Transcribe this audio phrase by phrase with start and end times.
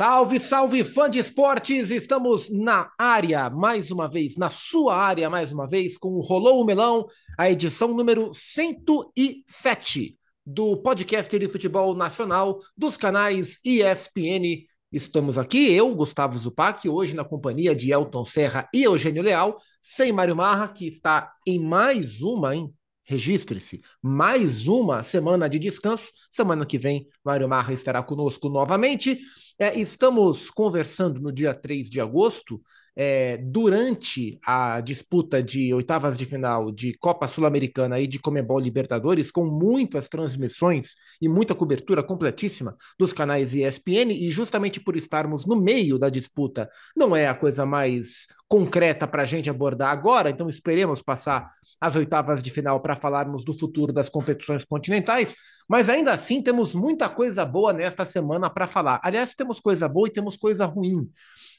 [0.00, 1.90] Salve, salve, fã de esportes!
[1.90, 6.62] Estamos na área, mais uma vez, na sua área, mais uma vez, com o Rolou
[6.62, 7.06] o Melão,
[7.36, 10.16] a edição número 107
[10.46, 14.64] do podcast de futebol nacional dos canais ESPN.
[14.90, 20.12] Estamos aqui, eu, Gustavo Zupac, hoje na companhia de Elton Serra e Eugênio Leal, sem
[20.12, 22.72] Mário Marra, que está em mais uma, hein?
[23.04, 26.12] Registre-se, mais uma semana de descanso.
[26.30, 29.20] Semana que vem, Mário Marra estará conosco novamente.
[29.62, 32.62] É, estamos conversando no dia 3 de agosto,
[32.96, 39.30] é, durante a disputa de oitavas de final de Copa Sul-Americana e de Comebol Libertadores,
[39.30, 45.56] com muitas transmissões e muita cobertura completíssima dos canais ESPN, e justamente por estarmos no
[45.56, 50.48] meio da disputa, não é a coisa mais concreta para a gente abordar agora, então
[50.48, 51.50] esperemos passar
[51.80, 55.36] as oitavas de final para falarmos do futuro das competições continentais,
[55.70, 59.00] mas ainda assim temos muita coisa boa nesta semana para falar.
[59.04, 61.08] Aliás, temos coisa boa e temos coisa ruim.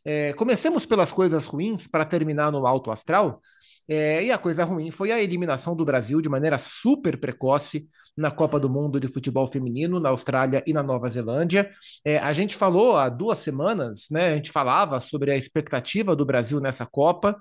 [0.03, 3.41] É, comecemos pelas coisas ruins para terminar no alto astral.
[3.87, 8.29] É, e a coisa ruim foi a eliminação do Brasil de maneira super precoce na
[8.29, 11.69] Copa do Mundo de Futebol Feminino, na Austrália e na Nova Zelândia.
[12.03, 14.33] É, a gente falou há duas semanas, né?
[14.33, 17.37] A gente falava sobre a expectativa do Brasil nessa Copa.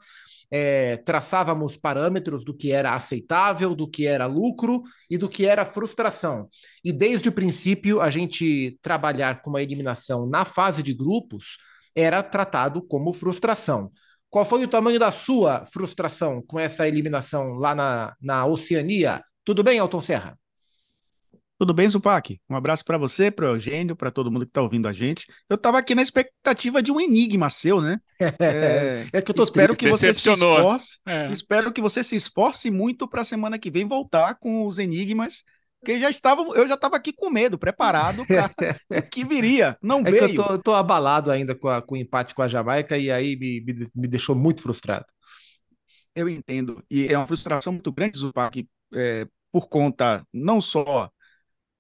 [0.51, 5.65] É, traçávamos parâmetros do que era aceitável, do que era lucro e do que era
[5.65, 6.49] frustração.
[6.85, 11.59] E desde o princípio, a gente trabalhar com uma eliminação na fase de grupos
[11.95, 13.93] era tratado como frustração.
[14.29, 19.23] Qual foi o tamanho da sua frustração com essa eliminação lá na, na Oceania?
[19.45, 20.40] Tudo bem, Alton Serra?
[21.61, 22.41] Tudo bem, Zupac?
[22.49, 25.27] Um abraço para você, para o Eugênio, para todo mundo que está ouvindo a gente.
[25.47, 28.01] Eu estava aqui na expectativa de um enigma seu, né?
[28.41, 31.31] É, é que eu tô espero que você se esforce, é.
[31.31, 35.45] espero que você se esforce muito para a semana que vem voltar com os enigmas
[35.79, 38.49] porque já estava, eu já estava aqui com medo, preparado para
[39.11, 39.77] que viria.
[39.83, 40.19] Não é veio.
[40.19, 43.11] Que eu tô, tô, abalado ainda com, a, com o empate com a Jamaica e
[43.11, 45.07] aí me, me, me, deixou muito frustrado.
[46.15, 46.83] Eu entendo.
[46.91, 51.11] E é uma frustração muito grande, Zupac, é, por conta não só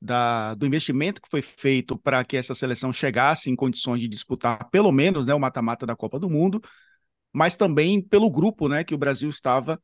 [0.00, 4.70] da, do investimento que foi feito para que essa seleção chegasse em condições de disputar
[4.70, 6.60] pelo menos né, o mata-mata da Copa do Mundo,
[7.32, 9.80] mas também pelo grupo né, que o Brasil estava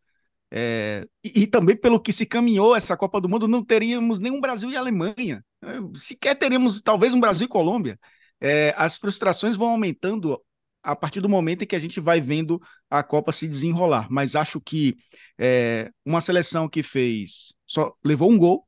[0.50, 4.41] é, e, e, também pelo que se caminhou essa Copa do Mundo, não teríamos nenhum
[4.41, 5.44] Brasil e Alemanha.
[5.62, 7.98] É, sequer teremos talvez um Brasil e Colômbia.
[8.41, 10.41] É, as frustrações vão aumentando
[10.83, 14.06] a partir do momento em que a gente vai vendo a Copa se desenrolar.
[14.09, 14.97] Mas acho que
[15.37, 18.66] é, uma seleção que fez só levou um gol,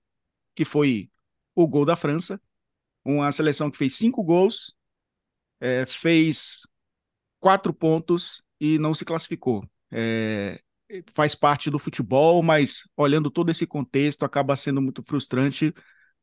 [0.57, 1.09] que foi
[1.63, 2.41] o gol da França,
[3.05, 4.77] uma seleção que fez cinco gols,
[5.61, 6.67] é, fez
[7.41, 9.65] quatro pontos e não se classificou.
[9.91, 10.61] É,
[11.15, 15.75] faz parte do futebol, mas olhando todo esse contexto, acaba sendo muito frustrante,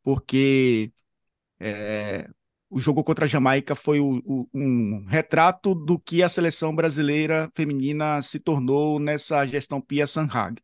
[0.03, 0.91] porque
[1.59, 2.29] é,
[2.69, 7.51] o jogo contra a Jamaica foi o, o, um retrato do que a seleção brasileira
[7.53, 10.62] feminina se tornou nessa gestão Pia Sanhag.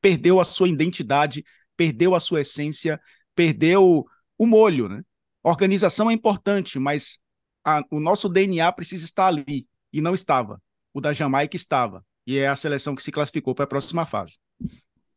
[0.00, 1.44] Perdeu a sua identidade,
[1.76, 3.00] perdeu a sua essência,
[3.34, 4.04] perdeu
[4.38, 4.88] o molho.
[4.88, 5.02] Né?
[5.42, 7.18] organização é importante, mas
[7.64, 10.60] a, o nosso DNA precisa estar ali, e não estava.
[10.92, 14.34] O da Jamaica estava e é a seleção que se classificou para a próxima fase.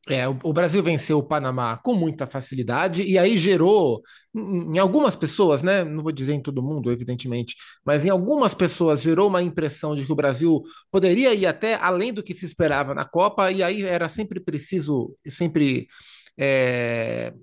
[0.09, 4.01] É, o, Brasil venceu o Panamá com muita facilidade e aí gerou
[4.35, 5.85] em algumas pessoas, né?
[5.85, 10.05] Não vou dizer em todo mundo, evidentemente, mas em algumas pessoas gerou uma impressão de
[10.05, 13.83] que o Brasil poderia ir até além do que se esperava na Copa, e aí
[13.83, 15.87] era sempre preciso, sempre
[16.37, 17.33] é,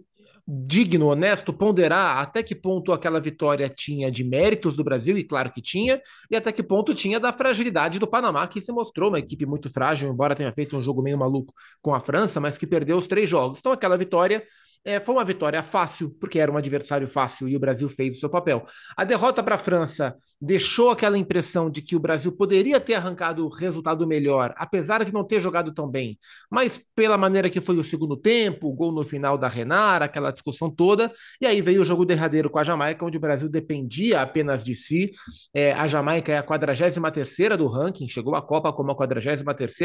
[0.53, 5.53] digno, honesto, ponderar até que ponto aquela vitória tinha de méritos do Brasil, e claro
[5.53, 9.21] que tinha, e até que ponto tinha da fragilidade do Panamá, que se mostrou uma
[9.21, 12.67] equipe muito frágil, embora tenha feito um jogo meio maluco com a França, mas que
[12.67, 13.61] perdeu os três jogos.
[13.61, 14.43] Então aquela vitória
[14.85, 18.21] é, foi uma vitória fácil, porque era um adversário fácil e o Brasil fez o
[18.21, 18.65] seu papel.
[18.97, 23.45] A derrota para a França deixou aquela impressão de que o Brasil poderia ter arrancado
[23.45, 26.19] o resultado melhor, apesar de não ter jogado tão bem,
[26.51, 30.31] mas pela maneira que foi o segundo tempo, o gol no final da Renar, aquela
[30.31, 34.23] discussão toda, e aí veio o jogo derradeiro com a Jamaica, onde o Brasil dependia
[34.23, 35.13] apenas de si.
[35.53, 36.97] É, a Jamaica é a 43
[37.59, 39.43] do ranking, chegou à Copa como a 43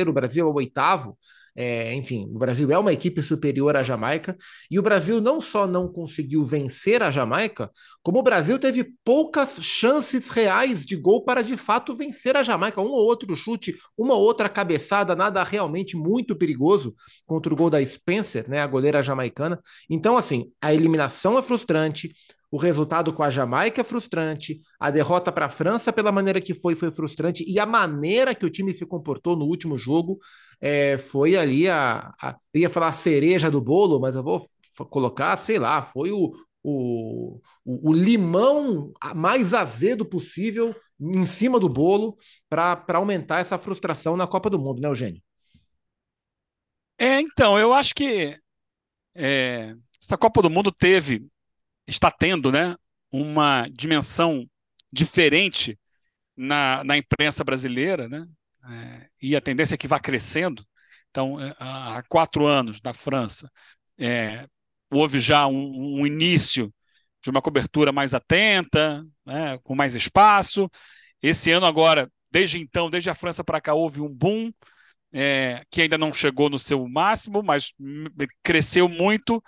[0.08, 1.18] o Brasil é o oitavo.
[1.56, 4.38] É, enfim, o Brasil é uma equipe superior à Jamaica
[4.70, 7.72] e o Brasil não só não conseguiu vencer a Jamaica,
[8.04, 12.82] como o Brasil teve poucas chances reais de gol para de fato vencer a Jamaica.
[12.82, 16.94] Um ou outro chute, uma ou outra cabeçada, nada realmente muito perigoso
[17.26, 19.60] contra o gol da Spencer, né, a goleira jamaicana.
[19.90, 22.12] Então, assim, a eliminação é frustrante,
[22.56, 26.54] o resultado com a Jamaica é frustrante, a derrota para a França, pela maneira que
[26.54, 30.18] foi, foi frustrante, e a maneira que o time se comportou no último jogo
[30.62, 32.38] é, foi ali a, a.
[32.54, 34.42] Eu ia falar a cereja do bolo, mas eu vou
[34.90, 36.32] colocar, sei lá, foi o,
[36.64, 42.18] o, o, o limão mais azedo possível em cima do bolo
[42.50, 45.22] para aumentar essa frustração na Copa do Mundo, né, Eugênio?
[46.98, 48.34] É, então, eu acho que
[49.14, 51.28] é, essa Copa do Mundo teve,
[51.88, 52.76] está tendo, né,
[53.12, 54.46] uma dimensão
[54.92, 55.78] diferente
[56.36, 58.28] na, na imprensa brasileira, né?
[58.68, 60.66] É, e a tendência é que vá crescendo.
[61.10, 63.50] Então, é, há quatro anos na França,
[63.98, 64.48] é,
[64.92, 66.74] houve já um, um, início
[67.24, 70.70] de uma cobertura mais atenta, né, com mais espaço.
[71.22, 74.52] Esse ano agora, desde então, desde a França para cá, houve um boom
[75.14, 77.74] é, que ainda não chegou no seu máximo, mas
[78.44, 79.42] cresceu muito.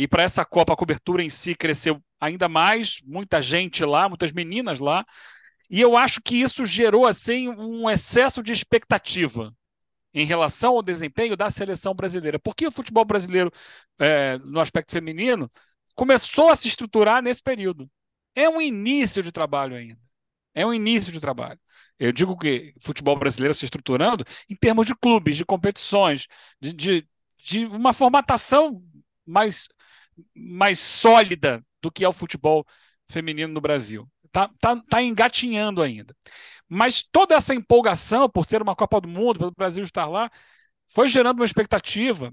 [0.00, 4.32] E para essa Copa, a cobertura em si cresceu ainda mais, muita gente lá, muitas
[4.32, 5.04] meninas lá.
[5.68, 9.54] E eu acho que isso gerou assim um excesso de expectativa
[10.14, 12.38] em relação ao desempenho da seleção brasileira.
[12.38, 13.52] Porque o futebol brasileiro,
[13.98, 15.50] é, no aspecto feminino,
[15.94, 17.86] começou a se estruturar nesse período.
[18.34, 20.00] É um início de trabalho ainda.
[20.54, 21.60] É um início de trabalho.
[21.98, 26.26] Eu digo que futebol brasileiro se estruturando em termos de clubes, de competições,
[26.58, 28.82] de, de, de uma formatação
[29.26, 29.68] mais,
[30.34, 32.64] mais sólida do que é o futebol
[33.10, 34.08] feminino no Brasil.
[34.24, 36.14] Está tá, tá engatinhando ainda.
[36.68, 40.30] Mas toda essa empolgação por ser uma Copa do Mundo, pelo Brasil estar lá,
[40.88, 42.32] foi gerando uma expectativa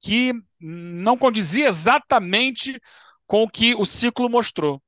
[0.00, 2.78] que não condizia exatamente
[3.26, 4.82] com o que o ciclo mostrou.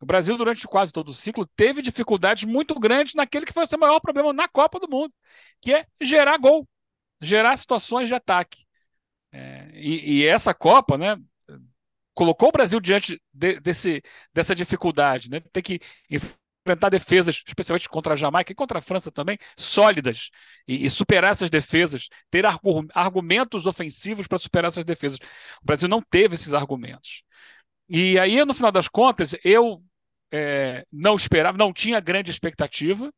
[0.00, 3.66] O Brasil, durante quase todo o ciclo, teve dificuldades muito grandes naquele que foi o
[3.66, 5.12] seu maior problema na Copa do Mundo,
[5.60, 6.66] que é gerar gol,
[7.20, 8.64] gerar situações de ataque.
[9.32, 11.16] É, e, e, essa Copa, né,
[12.20, 14.02] colocou o Brasil diante de, desse,
[14.34, 15.80] dessa dificuldade, né, ter que
[16.10, 20.28] enfrentar defesas, especialmente contra a Jamaica e contra a França também, sólidas,
[20.68, 22.44] e, e superar essas defesas, ter
[22.94, 25.18] argumentos ofensivos para superar essas defesas.
[25.62, 27.22] O Brasil não teve esses argumentos.
[27.88, 29.82] E aí, no final das contas, eu
[30.30, 33.10] é, não esperava, não tinha grande expectativa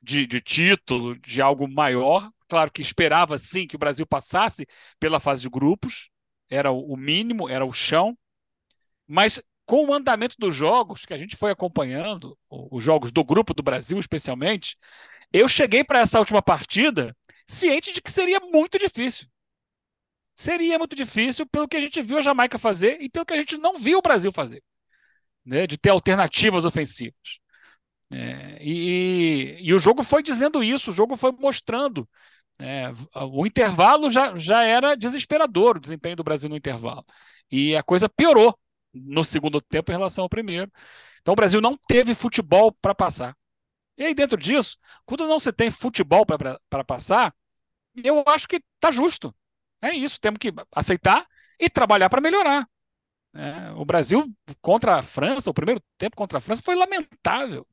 [0.00, 2.30] de, de título, de algo maior.
[2.48, 4.66] Claro que esperava sim que o Brasil passasse
[4.98, 6.08] pela fase de grupos,
[6.48, 8.16] era o mínimo, era o chão,
[9.08, 13.54] mas com o andamento dos jogos que a gente foi acompanhando, os jogos do grupo
[13.54, 14.76] do Brasil especialmente,
[15.32, 17.16] eu cheguei para essa última partida
[17.46, 19.26] ciente de que seria muito difícil.
[20.34, 23.38] Seria muito difícil pelo que a gente viu a Jamaica fazer e pelo que a
[23.38, 24.62] gente não viu o Brasil fazer
[25.48, 27.38] né, de ter alternativas ofensivas.
[28.10, 32.08] É, e, e, o jogo foi dizendo isso, o jogo foi mostrando.
[32.58, 37.04] É, o intervalo já, já era desesperador, o desempenho do Brasil no intervalo.
[37.50, 38.58] E a coisa piorou
[38.92, 40.70] no segundo tempo em relação ao primeiro.
[41.20, 43.36] Então o Brasil não teve futebol para passar.
[43.96, 47.34] E aí, dentro disso, quando não se tem futebol para passar,
[48.04, 49.34] eu acho que está justo.
[49.82, 51.26] É isso, temos que aceitar
[51.58, 52.68] e trabalhar para melhorar.
[53.34, 57.66] É, o Brasil contra a França, o primeiro tempo contra a França foi lamentável.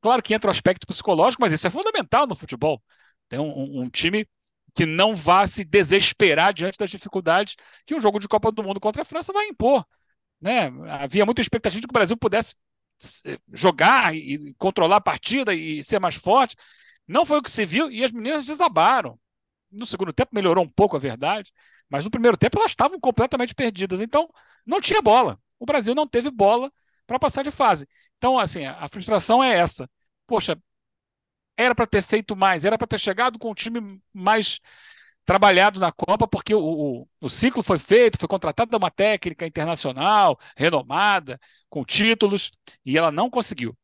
[0.00, 2.82] Claro que entra o aspecto psicológico, mas isso é fundamental no futebol.
[3.28, 4.26] Tem um, um, time
[4.74, 8.80] que não vá se desesperar diante das dificuldades que um jogo de Copa do Mundo
[8.80, 9.84] contra a França vai impor.
[10.40, 10.70] Né?
[10.88, 12.54] Havia muita expectativa de que o Brasil pudesse
[13.52, 16.56] jogar e controlar a partida e ser mais forte.
[17.06, 19.18] Não foi o que se viu e as meninas desabaram.
[19.70, 21.52] No segundo tempo melhorou um pouco, a verdade,
[21.88, 24.00] mas no primeiro tempo elas estavam completamente perdidas.
[24.00, 24.28] Então,
[24.66, 25.38] não tinha bola.
[25.58, 26.72] O Brasil não teve bola
[27.06, 27.86] para passar de fase.
[28.18, 29.88] Então, assim, a frustração é essa.
[30.26, 30.56] Poxa,
[31.56, 34.60] era para ter feito mais, era para ter chegado com um time mais
[35.24, 40.38] trabalhado na Copa, porque o, o, o, ciclo foi feito, foi contratada uma técnica internacional,
[40.56, 42.50] renomada, com títulos,
[42.84, 43.76] e ela não conseguiu.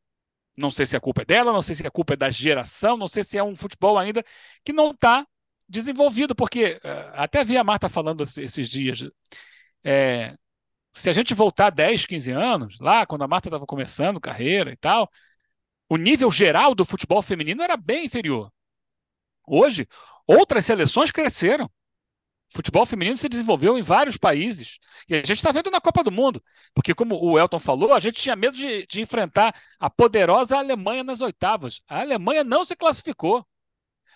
[0.57, 2.97] Não sei se a culpa é dela, não sei se a culpa é da geração,
[2.97, 4.25] não sei se é um futebol ainda
[4.65, 5.27] que não está
[5.69, 9.05] desenvolvido, porque eh, até vi a Marta falando esses dias.
[9.85, 10.37] É,
[10.93, 14.77] se a gente voltar 10, 15 anos, lá quando a Marta estava começando carreira e
[14.77, 15.11] tal,
[15.89, 18.51] o nível geral do futebol feminino era bem inferior.
[19.47, 19.87] Hoje,
[20.27, 21.67] outras seleções cresceram.
[21.67, 24.79] O futebol feminino se desenvolveu em vários países.
[25.09, 26.43] E a gente está vendo na Copa do Mundo.
[26.75, 31.03] Porque, como o Elton falou, a gente tinha medo de, de enfrentar a poderosa Alemanha
[31.03, 31.81] nas oitavas.
[31.89, 33.45] A Alemanha não se classificou.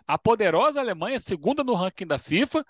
[0.07, 2.65] A poderosa Alemanha, segunda no ranking da FIFA,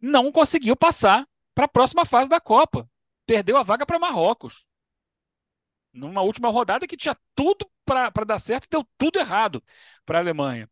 [0.00, 2.88] não conseguiu passar para a próxima fase da Copa
[3.28, 4.66] perdeu a vaga para Marrocos.
[5.92, 9.62] Numa última rodada que tinha tudo para dar certo e deu tudo errado
[10.06, 10.68] para a Alemanha.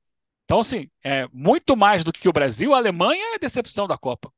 [0.47, 3.99] Então, assim, é, muito mais do que o Brasil, a Alemanha é a decepção da
[3.99, 4.33] Copa.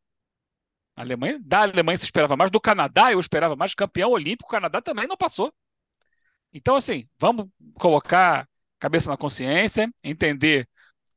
[0.96, 4.50] A Alemanha, da Alemanha se esperava mais, do Canadá eu esperava mais, campeão olímpico, o
[4.50, 5.52] Canadá também não passou.
[6.52, 8.48] Então, assim, vamos colocar
[8.78, 10.66] cabeça na consciência, entender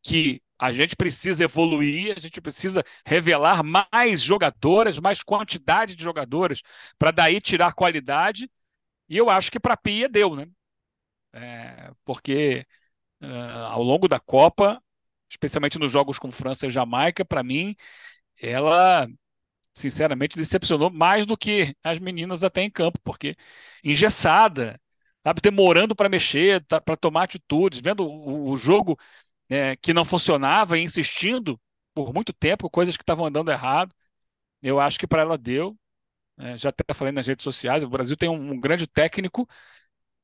[0.03, 6.61] que a gente precisa evoluir, a gente precisa revelar mais jogadoras, mais quantidade de jogadoras,
[6.99, 8.49] para daí tirar qualidade.
[9.09, 10.47] E eu acho que para a Pia deu, né?
[11.33, 12.65] É, porque
[13.21, 14.81] uh, ao longo da Copa,
[15.29, 17.75] especialmente nos jogos com França e Jamaica, para mim,
[18.41, 19.07] ela
[19.73, 23.35] sinceramente decepcionou mais do que as meninas até em campo, porque
[23.83, 24.79] engessada,
[25.23, 28.97] sabe, demorando para mexer, tá, para tomar atitudes, vendo o, o jogo
[29.49, 31.59] é, que não funcionava e insistindo
[31.93, 33.93] por muito tempo, coisas que estavam andando errado.
[34.61, 35.77] Eu acho que para ela deu.
[36.37, 39.47] É, já até falei nas redes sociais, o Brasil tem um, um grande técnico,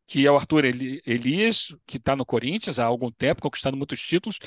[0.07, 4.39] que é o Arthur Elias, que está no Corinthians há algum tempo, conquistando muitos títulos,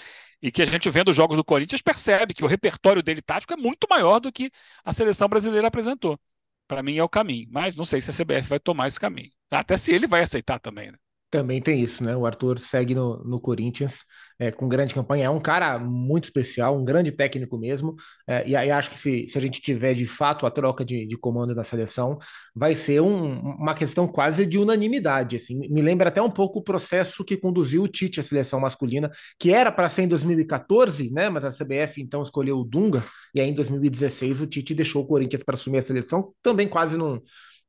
[0.42, 3.52] e que a gente vendo os jogos do Corinthians percebe que o repertório dele tático
[3.52, 4.50] é muito maior do que
[4.82, 6.18] a seleção brasileira apresentou.
[6.66, 9.30] Para mim é o caminho, mas não sei se a CBF vai tomar esse caminho.
[9.50, 10.90] Até se ele vai aceitar também.
[10.92, 10.98] Né?
[11.30, 12.16] Também tem isso, né?
[12.16, 14.04] O Arthur segue no, no Corinthians
[14.40, 15.26] é, com grande campanha.
[15.26, 17.94] É um cara muito especial, um grande técnico mesmo.
[18.26, 21.06] É, e aí acho que se, se a gente tiver de fato a troca de,
[21.06, 22.18] de comando da seleção,
[22.52, 25.36] vai ser um, uma questão quase de unanimidade.
[25.36, 25.56] Assim.
[25.68, 29.08] Me lembra até um pouco o processo que conduziu o Tite à seleção masculina,
[29.38, 31.28] que era para ser em 2014, né?
[31.28, 35.06] Mas a CBF então escolheu o Dunga, e aí em 2016 o Tite deixou o
[35.06, 37.20] Corinthians para assumir a seleção, também quase num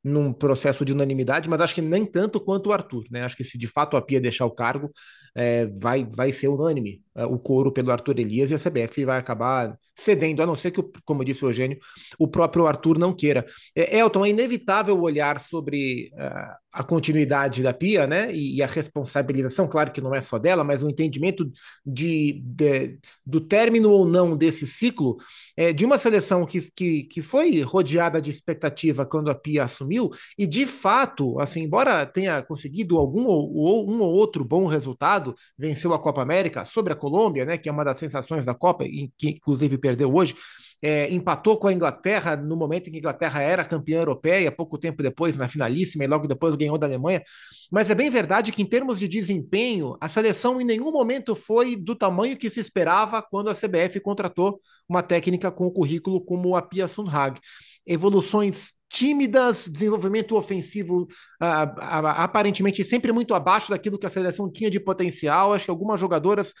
[0.02, 3.22] num processo de unanimidade, mas acho que nem tanto quanto o Arthur, né?
[3.22, 4.90] Acho que se de fato a Pia deixar o cargo,
[5.34, 9.18] é, vai, vai ser unânime é, o coro pelo Arthur Elias e a CBF vai
[9.18, 11.78] acabar cedendo, a não ser que, como disse o Eugênio,
[12.18, 13.46] o próprio Arthur não queira.
[13.76, 18.34] É, Elton, é inevitável olhar sobre uh, a continuidade da Pia, né?
[18.34, 21.50] E, e, a responsabilização, claro que não é só dela, mas o entendimento
[21.84, 25.18] de, de do término ou não desse ciclo
[25.56, 30.10] é, de uma seleção que, que, que foi rodeada de expectativa quando a Pia assumiu,
[30.38, 35.92] e de fato, assim, embora tenha conseguido algum ou um ou outro bom resultado, venceu
[35.92, 37.58] a Copa América sobre a Colômbia, né?
[37.58, 40.34] Que é uma das sensações da Copa, e que inclusive perdeu hoje,
[40.82, 44.76] é, empatou com a Inglaterra no momento em que a Inglaterra era campeã europeia, pouco
[44.76, 47.22] tempo depois, na finalíssima, e logo depois ganhou da Alemanha.
[47.70, 51.76] Mas é bem verdade que, em termos de desempenho, a seleção em nenhum momento foi
[51.76, 56.56] do tamanho que se esperava quando a CBF contratou uma técnica com o currículo como
[56.56, 57.38] a Pia Sundhag.
[57.86, 64.70] Evoluções tímidas, desenvolvimento ofensivo uh, uh, aparentemente sempre muito abaixo daquilo que a seleção tinha
[64.70, 65.54] de potencial.
[65.54, 66.52] Acho que algumas jogadoras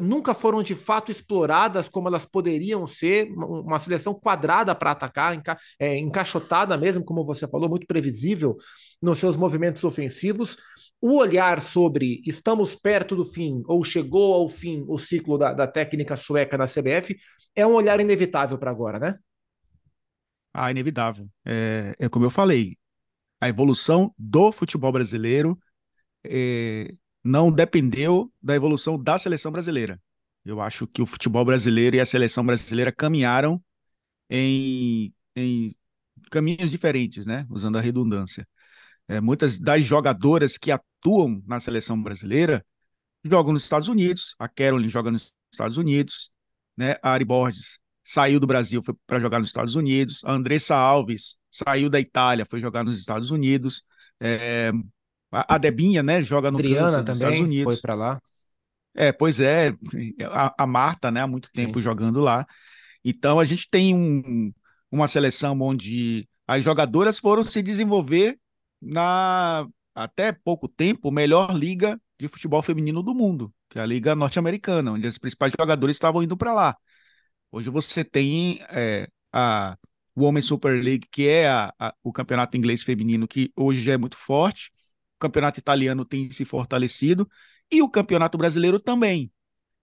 [0.00, 5.56] nunca foram de fato exploradas como elas poderiam ser, uma seleção quadrada para atacar, enca
[5.78, 8.56] é, encaixotada mesmo, como você falou, muito previsível
[9.00, 10.56] nos seus movimentos ofensivos.
[11.00, 15.66] O olhar sobre estamos perto do fim ou chegou ao fim o ciclo da, da
[15.66, 17.16] técnica sueca na CBF
[17.54, 19.14] é um olhar inevitável para agora, né?
[20.52, 21.28] Ah, inevitável.
[21.46, 22.76] É, é como eu falei,
[23.40, 25.56] a evolução do futebol brasileiro
[26.24, 30.00] é, não dependeu da evolução da seleção brasileira.
[30.44, 33.62] Eu acho que o futebol brasileiro e a seleção brasileira caminharam
[34.30, 35.70] em, em
[36.30, 37.46] caminhos diferentes, né?
[37.50, 38.46] Usando a redundância.
[39.08, 42.64] É, muitas das jogadoras que atuam na seleção brasileira
[43.24, 44.34] jogam nos Estados Unidos.
[44.38, 46.30] A Caroline joga nos Estados Unidos,
[46.76, 46.96] né?
[47.02, 50.22] A Ari Borges saiu do Brasil para jogar nos Estados Unidos.
[50.24, 53.84] A Andressa Alves saiu da Itália, foi jogar nos Estados Unidos.
[54.20, 54.72] É,
[55.30, 57.64] a, Debinha, né, joga no Adriana Kansas, também Estados Unidos.
[57.64, 58.20] foi para lá.
[58.94, 59.72] É, pois é,
[60.30, 61.84] a, a, Marta, né, há muito tempo Sim.
[61.84, 62.46] jogando lá.
[63.04, 64.52] Então a gente tem um,
[64.90, 68.38] uma seleção onde as jogadoras foram se desenvolver
[68.80, 74.14] na até pouco tempo melhor liga de futebol feminino do mundo, que é a liga
[74.14, 76.76] norte-americana, onde os principais jogadores estavam indo para lá.
[77.50, 79.76] Hoje você tem é, a
[80.16, 83.96] Women's Super League, que é a, a, o campeonato inglês feminino, que hoje já é
[83.96, 84.70] muito forte
[85.18, 87.28] campeonato italiano tem se fortalecido
[87.70, 89.32] e o campeonato brasileiro também.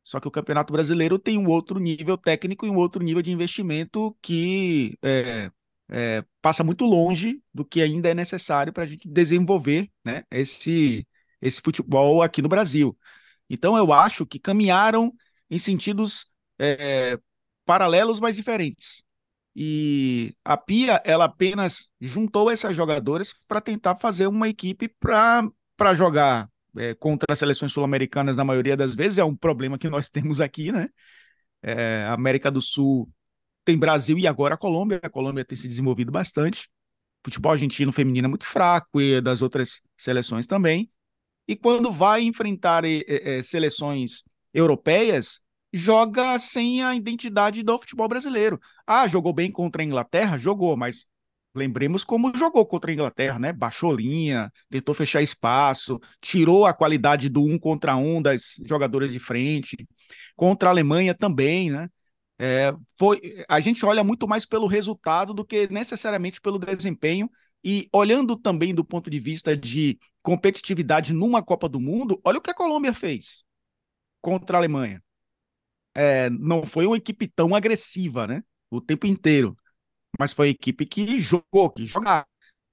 [0.04, 3.32] Só que o campeonato brasileiro tem um outro nível técnico e um outro nível de
[3.32, 5.51] investimento que é,
[5.89, 11.08] é, passa muito longe do que ainda é necessário para a gente desenvolver né, esse,
[11.42, 12.98] esse futebol aqui no Brasil.
[13.50, 15.13] Então eu acho que caminharam
[15.50, 16.27] em sentidos
[16.60, 17.20] é,
[17.65, 19.04] paralelos, mas diferentes.
[19.55, 26.50] E a Pia, ela apenas juntou essas jogadoras para tentar fazer uma equipe para jogar
[26.77, 29.17] é, contra as seleções sul-americanas na maioria das vezes.
[29.17, 30.89] É um problema que nós temos aqui, né?
[31.63, 33.09] É, América do Sul
[33.63, 35.00] tem Brasil e agora a Colômbia.
[35.01, 36.69] A Colômbia tem se desenvolvido bastante.
[37.24, 40.91] O futebol argentino feminino é muito fraco e das outras seleções também.
[41.47, 45.39] E quando vai enfrentar é, é, seleções europeias,
[45.75, 48.60] joga sem a identidade do futebol brasileiro.
[48.88, 50.38] Ah, jogou bem contra a Inglaterra?
[50.38, 51.05] Jogou, mas
[51.53, 53.51] lembremos como jogou contra a Inglaterra, né?
[53.51, 59.20] Baixou linha, tentou fechar espaço, tirou a qualidade do um contra um das jogadoras de
[59.20, 59.75] frente.
[60.36, 61.89] Contra a Alemanha também, né?
[62.39, 67.29] É, foi, a gente olha muito mais pelo resultado do que necessariamente pelo desempenho.
[67.63, 72.41] E olhando também do ponto de vista de competitividade numa Copa do Mundo, olha o
[72.41, 73.44] que a Colômbia fez
[74.22, 75.04] contra a Alemanha.
[75.96, 78.44] É, não foi uma equipe tão agressiva, né?
[78.70, 79.58] O tempo inteiro.
[80.20, 82.28] Mas foi a equipe que jogou, que jogava.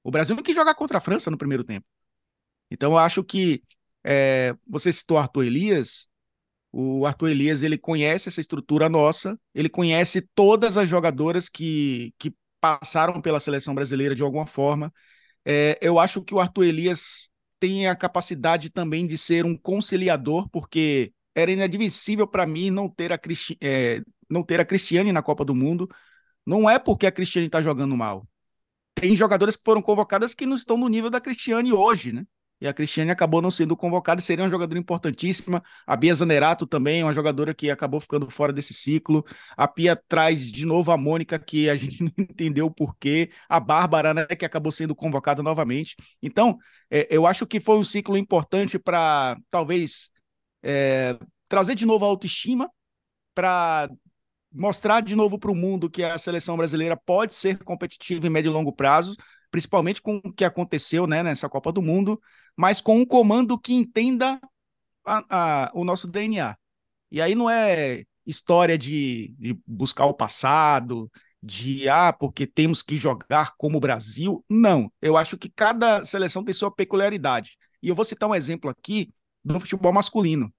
[0.04, 1.86] O Brasil não quis jogar contra a França no primeiro tempo.
[2.70, 3.62] Então, eu acho que
[4.04, 6.08] é, você citou Arthur Elias.
[6.72, 12.34] O Arthur Elias ele conhece essa estrutura nossa, ele conhece todas as jogadoras que, que
[12.60, 14.92] passaram pela seleção brasileira de alguma forma.
[15.44, 20.48] É, eu acho que o Arthur Elias tem a capacidade também de ser um conciliador,
[20.50, 25.22] porque era inadmissível para mim não ter, a Cristi é, não ter a Cristiane na
[25.22, 25.88] Copa do Mundo.
[26.46, 28.26] Não é porque a Cristiane está jogando mal.
[28.94, 32.24] Tem jogadoras que foram convocadas que não estão no nível da Cristiane hoje, né?
[32.62, 35.60] E a Cristiane acabou não sendo convocada seria uma jogadora importantíssima.
[35.84, 39.24] A Bia Zanerato também, uma jogadora que acabou ficando fora desse ciclo.
[39.56, 43.30] A Pia traz de novo a Mônica, que a gente não entendeu o porquê.
[43.48, 45.96] A Bárbara, né, que acabou sendo convocada novamente.
[46.22, 46.56] Então,
[46.88, 50.12] é, eu acho que foi um ciclo importante para talvez
[50.62, 52.70] é, trazer de novo a autoestima,
[53.34, 53.88] para
[54.52, 58.50] mostrar de novo para o mundo que a seleção brasileira pode ser competitiva em médio
[58.50, 59.16] e longo prazo,
[59.50, 62.20] principalmente com o que aconteceu né, nessa Copa do Mundo,
[62.56, 64.40] mas com um comando que entenda
[65.04, 66.56] a, a, o nosso DNA.
[67.10, 71.10] E aí não é história de, de buscar o passado,
[71.42, 74.44] de ah, porque temos que jogar como o Brasil.
[74.48, 77.58] Não, eu acho que cada seleção tem sua peculiaridade.
[77.82, 79.12] E eu vou citar um exemplo aqui
[79.44, 80.52] do futebol masculino.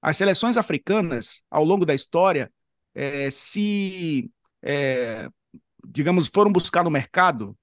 [0.00, 2.52] As seleções africanas, ao longo da história,
[2.94, 4.30] é, se,
[4.62, 5.28] é,
[5.86, 7.56] digamos, foram buscar no mercado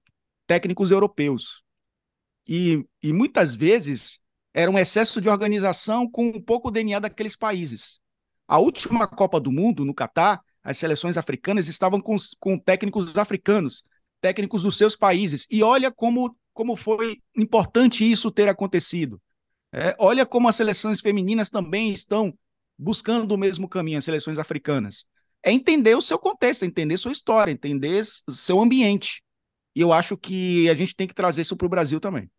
[0.48, 1.64] técnicos europeus.
[2.48, 4.20] E, e muitas vezes
[4.54, 8.00] era um excesso de organização com um pouco o DNA daqueles países.
[8.48, 13.84] A última Copa do Mundo, no Catar, as seleções africanas estavam com, com técnicos africanos,
[14.20, 15.48] técnicos dos seus países.
[15.50, 19.22] E olha como, como foi importante isso ter acontecido.
[19.74, 22.34] É, olha como as seleções femininas também estão
[22.78, 25.06] buscando o mesmo caminho, as seleções africanas.
[25.44, 29.24] É entender o seu contexto, entender sua história, entender seu ambiente.
[29.76, 32.30] E eu acho que a gente tem que trazer isso para o Brasil também.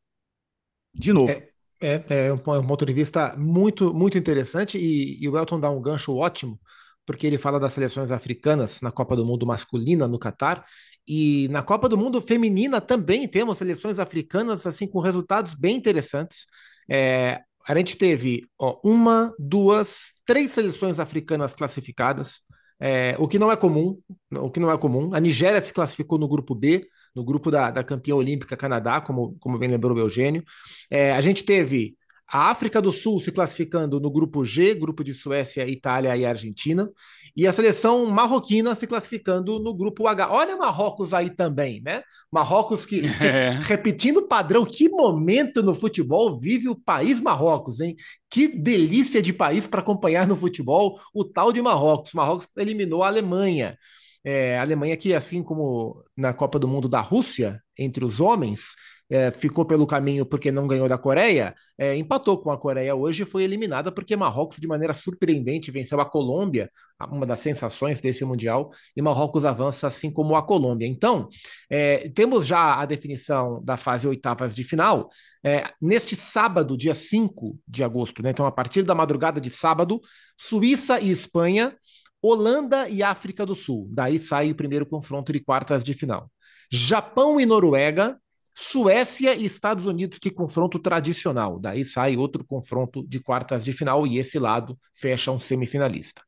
[0.95, 1.33] De novo.
[1.33, 1.49] É,
[1.81, 5.71] é, é, um, um ponto de vista muito, muito interessante e, e o Elton dá
[5.71, 6.61] um gancho ótimo,
[7.05, 10.65] porque ele fala das seleções africanas na Copa do Mundo masculina no Catar
[11.07, 16.47] e na Copa do Mundo feminina também temos seleções africanas assim com resultados bem interessantes.
[16.93, 22.43] É, a gente teve ó, uma, duas, três seleções africanas classificadas,
[22.79, 23.99] é, o que não é comum,
[24.31, 25.15] o que não é comum.
[25.15, 29.37] A Nigéria se classificou no grupo B, no grupo da, da campeã olímpica Canadá, como,
[29.41, 30.43] como bem lembrou o Eugênio.
[30.91, 31.97] É, a gente teve
[32.33, 36.91] a África do Sul se classificando no grupo G, grupo de Suécia, Itália e Argentina,
[37.37, 40.33] e a seleção marroquina se classificando no grupo H.
[40.33, 42.03] Olha Marrocos aí também, né?
[42.33, 43.59] Marrocos que, é.
[43.63, 47.97] repetindo o padrão, que momento no futebol vive o país Marrocos, hein?
[48.31, 52.15] Que delícia de país para acompanhar no futebol, o tal de Marrocos.
[52.15, 53.77] Marrocos eliminou a Alemanha.
[54.25, 58.75] É, a Alemanha que, assim como na Copa do Mundo da Rússia, entre os homens,
[59.13, 63.25] é, ficou pelo caminho porque não ganhou da Coreia, é, empatou com a Coreia hoje
[63.25, 66.71] e foi eliminada porque Marrocos, de maneira surpreendente, venceu a Colômbia,
[67.11, 70.87] uma das sensações desse Mundial, e Marrocos avança assim como a Colômbia.
[70.87, 71.29] Então,
[71.69, 75.11] é, temos já a definição da fase oitavas de final.
[75.45, 78.31] É, neste sábado, dia 5 de agosto, né?
[78.31, 80.01] então a partir da madrugada de sábado,
[80.39, 81.77] Suíça e Espanha.
[82.25, 83.89] Holanda e África do Sul.
[83.91, 86.31] Daí sai o primeiro confronto de quartas de final.
[86.71, 88.17] Japão e Noruega,
[88.55, 91.59] Suécia e Estados Unidos, que confronto tradicional.
[91.59, 96.23] Daí sai outro confronto de quartas de final e esse lado fecha um semifinalista.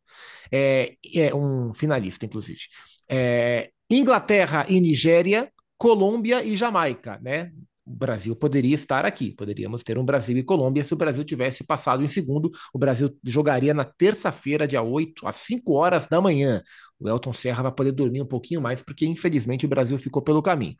[0.51, 2.61] É, é um finalista, inclusive.
[3.09, 7.53] É, Inglaterra e Nigéria, Colômbia e Jamaica, né?
[7.87, 9.33] O Brasil poderia estar aqui.
[9.33, 12.51] Poderíamos ter um Brasil e Colômbia se o Brasil tivesse passado em segundo.
[12.73, 16.63] O Brasil jogaria na terça-feira, dia 8, às 5 horas da manhã.
[16.99, 20.43] O Elton Serra vai poder dormir um pouquinho mais, porque infelizmente o Brasil ficou pelo
[20.43, 20.77] caminho.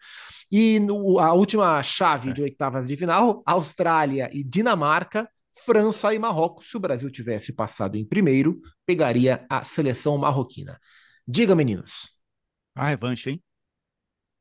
[0.51, 5.29] E no, a última chave de oitavas de final: Austrália e Dinamarca.
[5.65, 6.69] França e Marrocos.
[6.69, 10.81] Se o Brasil tivesse passado em primeiro, pegaria a seleção marroquina.
[11.27, 12.11] Diga, meninos.
[12.75, 13.43] A revanche, hein?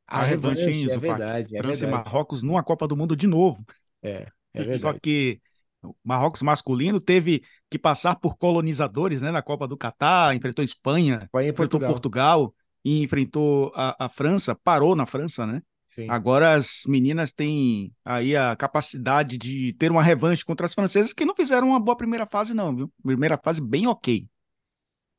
[0.08, 1.58] A, a revanche, revanche é verdade.
[1.58, 2.08] É França verdade.
[2.08, 3.64] e Marrocos numa Copa do Mundo de novo.
[4.02, 4.80] É, é verdade.
[4.80, 5.42] Só que
[5.84, 11.16] o Marrocos masculino teve que passar por colonizadores né, na Copa do Catar, enfrentou Espanha,
[11.16, 11.92] Espanha enfrentou Portugal.
[11.92, 15.62] Portugal e enfrentou a, a, França, parou na França, né?
[15.88, 16.10] Sim.
[16.10, 21.26] Agora as meninas têm aí a capacidade de ter uma revanche contra as francesas que
[21.26, 22.92] não fizeram uma boa primeira fase, não, viu?
[23.04, 24.28] Primeira fase bem ok.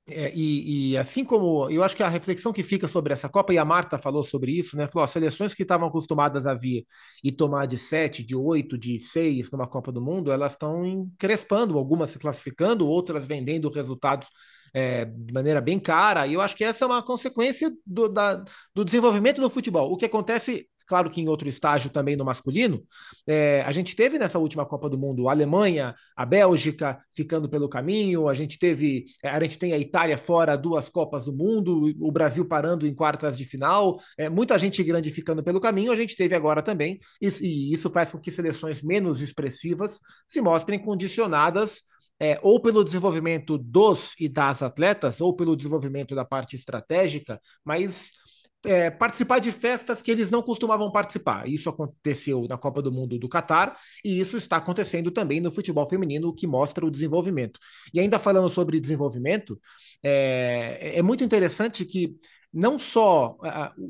[0.06, 3.54] É, e, e, assim como eu acho que a reflexão que fica sobre essa Copa,
[3.54, 4.86] e a Marta falou sobre isso, né?
[4.86, 6.86] Falou: ó, seleções que estavam acostumadas a vir
[7.22, 11.78] e tomar de 7, de 8, de 6 numa Copa do Mundo, elas estão encrespando,
[11.78, 14.28] algumas se classificando, outras vendendo resultados
[14.74, 18.44] é, de maneira bem cara, e eu acho que essa é uma consequência do, da,
[18.74, 19.90] do desenvolvimento do futebol.
[19.90, 22.82] O que acontece Claro que em outro estágio também no masculino.
[23.26, 27.68] É, a gente teve nessa última Copa do Mundo a Alemanha, a Bélgica ficando pelo
[27.68, 31.94] caminho, a gente teve, é, a gente tem a Itália fora duas Copas do Mundo,
[32.00, 35.96] o Brasil parando em quartas de final, é, muita gente grande ficando pelo caminho, a
[35.96, 40.78] gente teve agora também, e, e isso faz com que seleções menos expressivas se mostrem
[40.78, 41.82] condicionadas
[42.20, 48.12] é, ou pelo desenvolvimento dos e das atletas, ou pelo desenvolvimento da parte estratégica, mas
[48.64, 51.48] é, participar de festas que eles não costumavam participar.
[51.48, 55.86] Isso aconteceu na Copa do Mundo do Catar e isso está acontecendo também no futebol
[55.86, 57.60] feminino, que mostra o desenvolvimento.
[57.92, 59.60] E ainda falando sobre desenvolvimento,
[60.02, 62.16] é, é muito interessante que
[62.52, 63.36] não só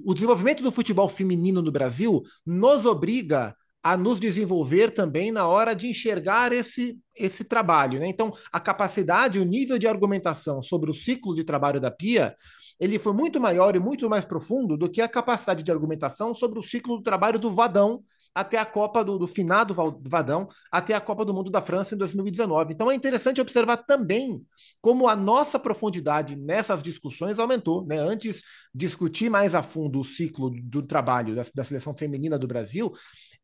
[0.05, 5.75] o desenvolvimento do futebol feminino no Brasil nos obriga a nos desenvolver também na hora
[5.75, 8.01] de enxergar esse, esse trabalho.
[8.01, 8.09] Né?
[8.09, 12.35] Então, a capacidade, o nível de argumentação sobre o ciclo de trabalho da Pia
[12.79, 16.59] ele foi muito maior e muito mais profundo do que a capacidade de argumentação sobre
[16.59, 18.03] o ciclo do trabalho do Vadão
[18.35, 21.99] até a Copa do, do finado Vadão, até a Copa do Mundo da França em
[21.99, 22.75] 2019.
[22.75, 24.45] Então é interessante observar também
[24.81, 27.87] como a nossa profundidade nessas discussões aumentou.
[27.87, 27.97] Né?
[27.99, 28.43] Antes,
[28.75, 32.93] discutir mais a fundo o ciclo do trabalho da, da seleção feminina do Brasil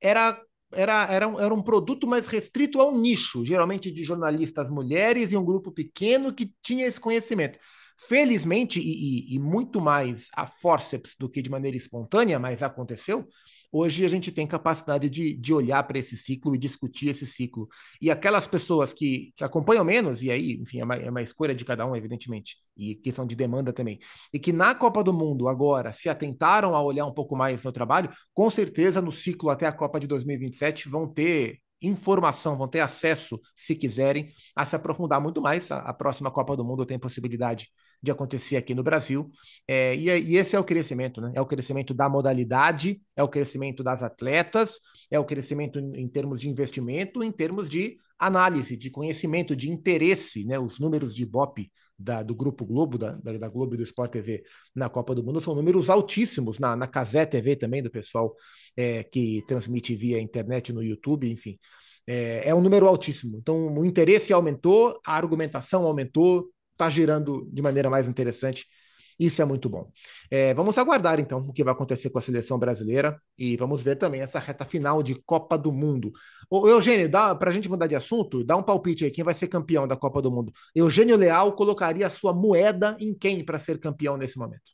[0.01, 0.41] era
[0.73, 5.33] era, era, um, era um produto mais restrito a um nicho, geralmente de jornalistas mulheres
[5.33, 7.59] e um grupo pequeno que tinha esse conhecimento.
[8.09, 13.29] Felizmente, e, e, e, muito mais a forceps do que de maneira espontânea, mas aconteceu,
[13.71, 17.69] hoje a gente tem capacidade de, de olhar para esse ciclo e discutir esse ciclo.
[18.01, 21.55] E aquelas pessoas que, que acompanham menos, e aí, enfim, é uma, é uma escolha
[21.55, 23.99] de cada um, evidentemente, e questão de demanda também,
[24.33, 27.71] e que na Copa do Mundo agora se atentaram a olhar um pouco mais no
[27.73, 32.81] trabalho, com certeza no ciclo até a Copa de 2027 vão ter informação, vão ter
[32.81, 35.71] acesso, se quiserem, a se aprofundar muito mais.
[35.71, 37.69] A, a próxima Copa do Mundo tem possibilidade
[38.03, 39.31] de acontecer aqui no Brasil.
[39.67, 41.33] É, e, e, esse é o crescimento, né?
[41.35, 46.09] É o crescimento da modalidade, é o crescimento das atletas, é o crescimento em, em
[46.09, 50.59] termos de investimento, em termos de análise, de conhecimento, de interesse, né?
[50.59, 54.43] Os números de Ibope da, do Grupo Globo, da, da, Globo e do Sport TV
[54.75, 58.35] na Copa do Mundo são números altíssimos, na, na Casé TV também, do pessoal
[58.77, 61.59] é, que transmite via internet no YouTube, enfim.
[62.07, 63.37] É, é um número altíssimo.
[63.39, 68.67] Então, o interesse aumentou, a argumentação aumentou, está girando de maneira mais interessante
[69.21, 69.93] isso é muito bom.
[70.31, 73.97] É, vamos aguardar, então, o que vai acontecer com a seleção brasileira e vamos ver
[73.97, 76.11] também essa reta final de Copa do Mundo.
[76.49, 79.49] Ô, Eugênio, para a gente mudar de assunto, dá um palpite aí, quem vai ser
[79.49, 80.51] campeão da Copa do Mundo?
[80.75, 84.73] Eugênio Leal colocaria a sua moeda em quem para ser campeão nesse momento?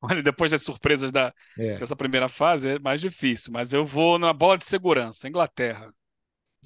[0.00, 1.76] Olha, depois das surpresas da, é.
[1.76, 5.92] dessa primeira fase, é mais difícil, mas eu vou na bola de segurança, Inglaterra.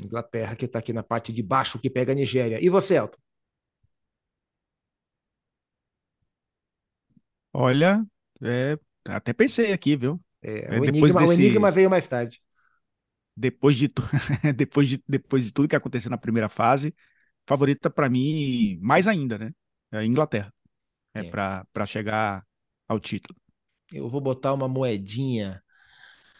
[0.01, 2.65] Inglaterra, que está aqui na parte de baixo, que pega a Nigéria.
[2.65, 3.19] E você, Elton?
[7.55, 8.05] Olha,
[8.43, 10.21] é, até pensei aqui, viu?
[10.43, 12.43] É, é, o, enigma, desse, o enigma veio mais tarde.
[13.37, 13.89] Depois de,
[14.57, 16.93] depois, de, depois de tudo que aconteceu na primeira fase,
[17.47, 19.53] favorita para mim mais ainda, né?
[19.93, 20.53] É a Inglaterra.
[21.15, 21.31] É, é.
[21.31, 22.45] para chegar
[22.89, 23.39] ao título.
[23.93, 25.63] Eu vou botar uma moedinha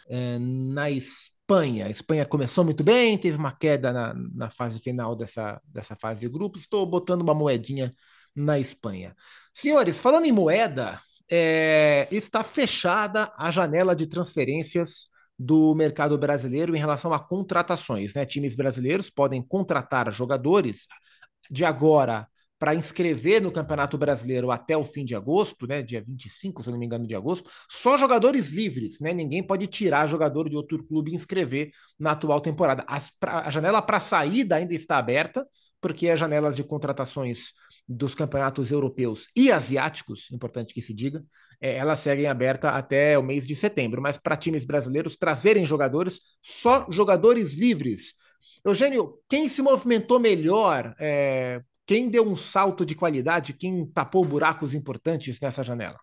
[0.09, 1.85] é, na Espanha.
[1.85, 6.21] A Espanha começou muito bem, teve uma queda na, na fase final dessa, dessa fase
[6.21, 6.61] de grupos.
[6.61, 7.89] Estou botando uma moedinha
[8.35, 9.15] na Espanha.
[9.55, 10.99] Senhores, falando em moeda,
[11.31, 15.07] é, está fechada a janela de transferências
[15.39, 18.13] do mercado brasileiro em relação a contratações.
[18.13, 18.25] Né?
[18.25, 20.87] Times brasileiros podem contratar jogadores
[21.49, 22.27] de agora
[22.59, 26.77] para inscrever no Campeonato Brasileiro até o fim de agosto, né, dia 25, se não
[26.77, 29.13] me engano, de agosto, só jogadores livres, né?
[29.13, 32.83] Ninguém pode tirar jogador de outro clube e inscrever na atual temporada.
[32.87, 35.45] As, a janela para saída ainda está aberta,
[35.81, 37.51] porque as janelas de contratações
[37.87, 41.23] dos campeonatos europeus e asiáticos, importante que se diga,
[41.61, 44.01] é, elas seguem aberta até o mês de setembro.
[44.01, 48.15] Mas para times brasileiros trazerem jogadores, só jogadores livres.
[48.63, 50.95] Eugênio, quem se movimentou melhor?
[50.99, 53.53] É, quem deu um salto de qualidade?
[53.53, 55.99] Quem tapou buracos importantes nessa janela?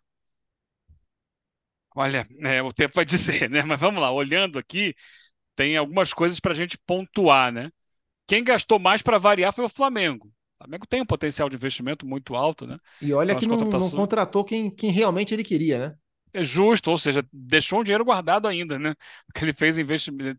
[1.95, 3.63] Olha, é, o tempo vai dizer, né?
[3.63, 4.95] Mas vamos lá, olhando aqui,
[5.55, 7.71] tem algumas coisas para a gente pontuar, né?
[8.27, 10.33] Quem gastou mais para variar foi o Flamengo.
[10.63, 12.79] O Flamengo tem um potencial de investimento muito alto, né?
[13.01, 13.93] E olha então, que não, contratações...
[13.93, 15.97] não, contratou quem, quem realmente ele queria, né?
[16.33, 18.95] É justo, ou seja, deixou um dinheiro guardado ainda, né?
[19.27, 19.77] Porque ele fez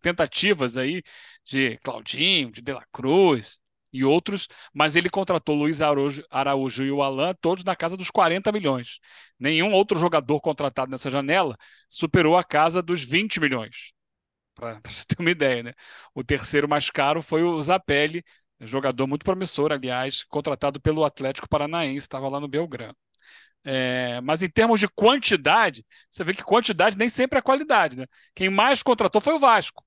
[0.02, 1.04] tentativas aí
[1.46, 3.60] de Claudinho, de De La Cruz,
[3.94, 8.10] e outros, mas ele contratou Luiz Araújo, Araújo e o Alan, todos na casa dos
[8.10, 9.00] 40 milhões.
[9.40, 11.56] Nenhum outro jogador contratado nessa janela
[11.88, 13.94] superou a casa dos 20 milhões.
[14.56, 15.74] Para você ter uma ideia, né?
[16.14, 18.24] O terceiro mais caro foi o Zapelli,
[18.68, 22.96] jogador muito promissor, aliás, contratado pelo Atlético Paranaense, estava lá no Belgrano.
[23.64, 27.96] É, mas em termos de quantidade, você vê que quantidade nem sempre é qualidade.
[27.98, 28.06] Né?
[28.36, 29.84] Quem mais contratou foi o Vasco.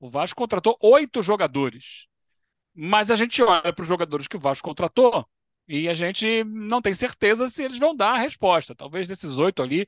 [0.00, 2.06] O Vasco contratou oito jogadores.
[2.74, 5.26] Mas a gente olha para os jogadores que o Vasco contratou
[5.66, 8.74] e a gente não tem certeza se eles vão dar a resposta.
[8.74, 9.86] Talvez desses oito ali,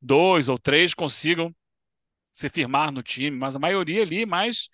[0.00, 1.54] dois ou três consigam
[2.32, 4.68] se firmar no time, mas a maioria ali, mais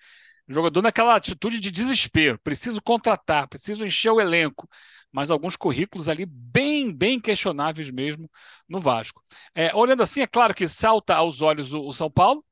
[0.48, 2.38] jogador naquela atitude de desespero.
[2.40, 4.68] Preciso contratar, preciso encher o elenco
[5.12, 8.30] mas alguns currículos ali bem, bem questionáveis mesmo
[8.68, 9.22] no Vasco.
[9.54, 12.44] É, olhando assim, é claro que salta aos olhos o, o, São Paulo,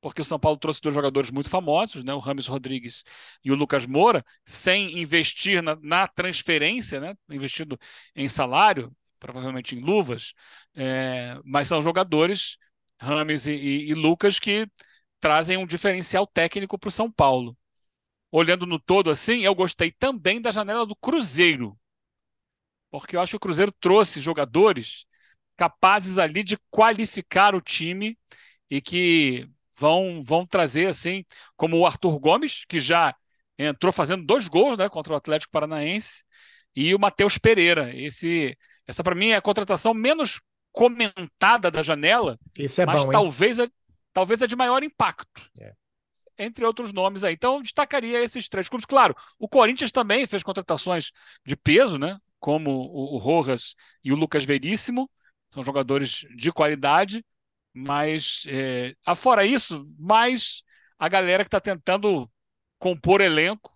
[0.00, 3.04] porque o São Paulo trouxe dois jogadores muito famosos, né, o Rames Rodrigues
[3.42, 7.78] e o Lucas Moura, sem investir na, na transferência, né, investido
[8.14, 10.34] em salário, provavelmente em luvas,
[10.74, 12.58] é, mas são jogadores,
[13.00, 14.66] Rames e, e, e Lucas, que
[15.24, 17.56] trazem um diferencial técnico para o São Paulo.
[18.30, 21.80] Olhando no todo assim, eu gostei também da janela do Cruzeiro.
[22.90, 25.06] Porque eu acho que o Cruzeiro trouxe jogadores
[25.56, 28.18] capazes ali de qualificar o time
[28.68, 31.24] e que vão, vão trazer, assim,
[31.56, 33.16] como o Arthur Gomes, que já
[33.58, 36.22] entrou fazendo dois gols né, contra o Atlético Paranaense,
[36.76, 37.90] e o Matheus Pereira.
[37.96, 38.54] Esse,
[38.86, 43.68] essa, para mim, é a contratação menos comentada da janela, é mas bom, talvez, é,
[44.14, 45.50] talvez é de maior impacto.
[45.58, 45.74] É.
[46.38, 47.34] Entre outros nomes aí.
[47.34, 48.86] Então, destacaria esses três clubes.
[48.86, 51.12] Claro, o Corinthians também fez contratações
[51.44, 52.18] de peso, né?
[52.44, 53.74] como o, o Rojas
[54.04, 55.10] e o Lucas Veríssimo,
[55.48, 57.24] são jogadores de qualidade,
[57.72, 60.62] mas é, afora isso, mais
[60.98, 62.30] a galera que está tentando
[62.78, 63.74] compor elenco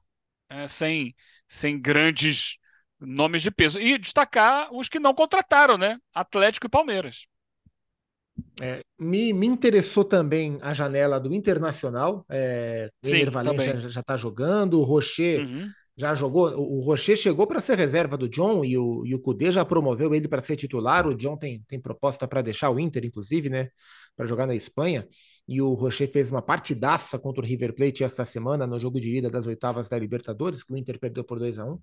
[0.51, 1.16] é, sem,
[1.48, 2.59] sem grandes
[3.01, 3.81] nomes de peso.
[3.81, 5.98] E destacar os que não contrataram, né?
[6.12, 7.27] Atlético e Palmeiras.
[8.61, 12.25] É, me, me interessou também a janela do Internacional.
[12.29, 16.49] É, Sim, Valência já está jogando, o Rocher uhum já jogou.
[16.57, 20.14] O Rocher chegou para ser reserva do John e o, e o Kudê já promoveu
[20.14, 21.09] ele para ser titular.
[21.09, 23.71] O John tem, tem proposta para deixar o Inter, inclusive, né?
[24.16, 25.09] Para jogar na Espanha.
[25.49, 29.17] E o Rocher fez uma partidaça contra o River Plate esta semana no jogo de
[29.17, 31.79] ida das oitavas da Libertadores, que o Inter perdeu por 2 a 1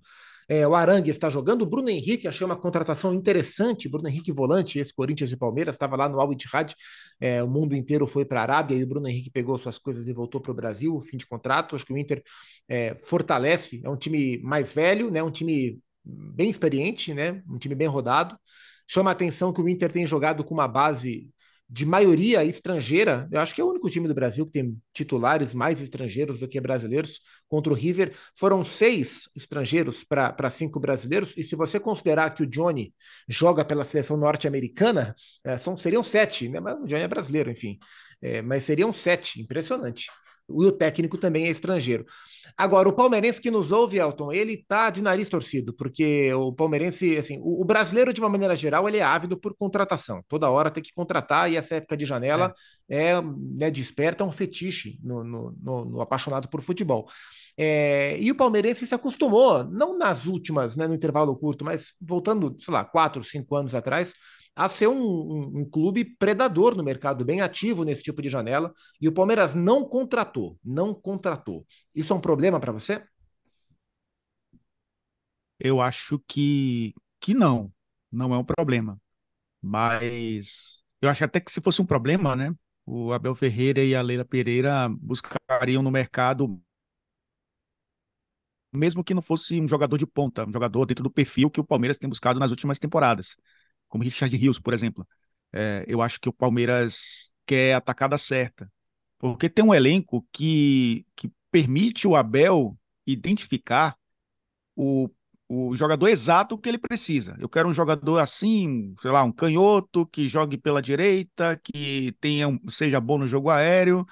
[0.48, 1.62] é, o Arangue está jogando.
[1.62, 3.88] O Bruno Henrique, achei uma contratação interessante.
[3.88, 6.72] Bruno Henrique volante, esse Corinthians e Palmeiras, estava lá no Al Ittihad.
[7.20, 10.06] É, o mundo inteiro foi para a Arábia e o Bruno Henrique pegou suas coisas
[10.06, 11.74] e voltou para o Brasil, fim de contrato.
[11.74, 12.22] Acho que o Inter
[12.68, 13.80] é, fortalece.
[13.84, 15.22] É um time mais velho, né?
[15.22, 17.42] um time bem experiente, né?
[17.48, 18.38] um time bem rodado.
[18.86, 21.28] Chama a atenção que o Inter tem jogado com uma base
[21.68, 23.28] de maioria estrangeira.
[23.30, 26.46] Eu acho que é o único time do Brasil que tem titulares mais estrangeiros do
[26.46, 27.20] que brasileiros.
[27.48, 31.34] Contra o River, foram seis estrangeiros para cinco brasileiros.
[31.36, 32.94] E se você considerar que o Johnny
[33.28, 36.60] joga pela seleção norte-americana, é, são, seriam sete, né?
[36.60, 37.78] Mas o Johnny é brasileiro, enfim.
[38.22, 40.06] É, mas seriam sete, impressionante
[40.48, 42.04] o técnico também é estrangeiro.
[42.56, 47.16] Agora, o palmeirense que nos ouve, Elton, ele tá de nariz torcido, porque o palmeirense,
[47.16, 50.22] assim, o, o, brasileiro, de uma maneira geral, ele é ávido por contratação.
[50.28, 52.54] Toda hora tem que contratar, e essa época de janela
[52.88, 57.08] é, é né, desperta um fetiche no, no, no, no apaixonado por futebol.
[57.58, 62.56] É, e o palmeirense se acostumou, não nas últimas, né, no intervalo curto, mas voltando,
[62.60, 64.14] sei lá, quatro, cinco anos atrás,
[64.56, 68.72] a ser um, um, um, clube predador no mercado, bem ativo nesse tipo de janela,
[68.98, 71.66] e o Palmeiras não contratou, não contratou.
[71.94, 73.04] Isso é um problema para você?
[75.60, 77.70] Eu acho que, que não,
[78.10, 78.98] não é um problema.
[79.60, 82.54] Mas eu acho até que se fosse um problema, né?
[82.86, 86.58] O Abel Ferreira e a Leila Pereira buscariam no mercado,
[88.72, 91.64] mesmo que não fosse um jogador de ponta, um jogador dentro do perfil que o
[91.64, 93.36] Palmeiras tem buscado nas últimas temporadas
[93.88, 95.06] como Richard Rios, por exemplo.
[95.52, 98.70] É, eu acho que o Palmeiras quer a atacada certa,
[99.18, 103.96] porque tem um elenco que, que permite o Abel identificar
[104.74, 105.08] o,
[105.48, 107.36] o jogador exato que ele precisa.
[107.40, 112.48] Eu quero um jogador assim, sei lá, um canhoto, que jogue pela direita, que tenha
[112.48, 114.06] um, seja bom no jogo aéreo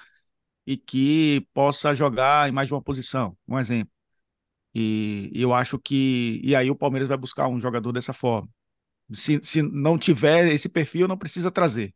[0.65, 3.91] e que possa jogar em mais de uma posição, um exemplo.
[4.73, 6.41] E, e eu acho que.
[6.43, 8.49] E aí o Palmeiras vai buscar um jogador dessa forma.
[9.13, 11.93] Se, se não tiver esse perfil, não precisa trazer.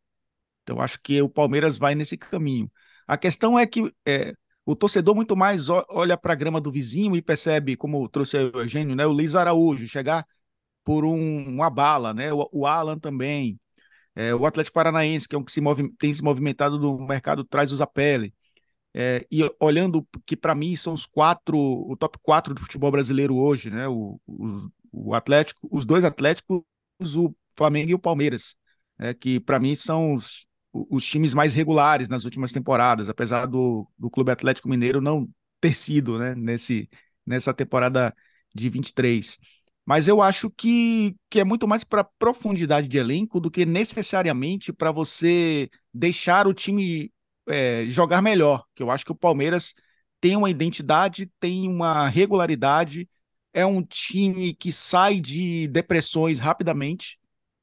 [0.64, 2.72] Então, acho que o Palmeiras vai nesse caminho.
[3.08, 4.34] A questão é que é,
[4.66, 8.62] o torcedor muito mais olha para a grama do vizinho e percebe, como trouxe o
[8.62, 10.26] Eugênio, né, o Luiz Araújo chegar
[10.84, 13.60] por um, uma bala, né, o, o Alan também,
[14.16, 17.44] é, o Atlético Paranaense, que é um que se move, tem se movimentado no mercado,
[17.44, 18.34] traz o Zapelli.
[18.94, 23.36] É, e olhando que para mim são os quatro, o top quatro do futebol brasileiro
[23.36, 23.88] hoje, né?
[23.88, 26.62] O, o, o Atlético, os dois Atléticos,
[27.16, 28.56] o Flamengo e o Palmeiras,
[28.98, 29.14] né?
[29.14, 34.10] que para mim são os, os times mais regulares nas últimas temporadas, apesar do, do
[34.10, 36.36] Clube Atlético Mineiro não ter sido, né?
[36.36, 36.90] Nesse,
[37.26, 38.16] nessa temporada
[38.54, 39.38] de 23.
[39.86, 44.72] Mas eu acho que, que é muito mais para profundidade de elenco do que necessariamente
[44.72, 47.12] para você deixar o time
[47.48, 48.66] é, jogar melhor.
[48.76, 49.74] Que eu acho que o Palmeiras
[50.22, 53.10] tem uma identidade, tem uma regularidade,
[53.54, 57.20] é um time que sai de depressões rapidamente.